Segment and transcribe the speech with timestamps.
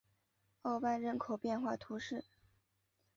[0.63, 2.25] 奥班人口变化图示